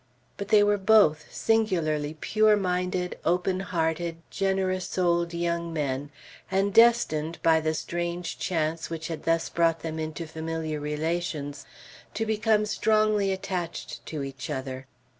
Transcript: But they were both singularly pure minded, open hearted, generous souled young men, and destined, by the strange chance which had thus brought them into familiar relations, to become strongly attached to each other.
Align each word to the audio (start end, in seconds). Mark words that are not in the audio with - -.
But 0.35 0.47
they 0.47 0.63
were 0.63 0.79
both 0.79 1.31
singularly 1.31 2.17
pure 2.21 2.57
minded, 2.57 3.19
open 3.23 3.59
hearted, 3.59 4.15
generous 4.31 4.87
souled 4.87 5.31
young 5.31 5.71
men, 5.71 6.09
and 6.49 6.73
destined, 6.73 7.37
by 7.43 7.59
the 7.61 7.75
strange 7.75 8.39
chance 8.39 8.89
which 8.89 9.09
had 9.09 9.25
thus 9.25 9.47
brought 9.47 9.81
them 9.81 9.99
into 9.99 10.25
familiar 10.25 10.79
relations, 10.79 11.67
to 12.15 12.25
become 12.25 12.65
strongly 12.65 13.31
attached 13.31 14.03
to 14.07 14.23
each 14.23 14.49
other. 14.49 14.87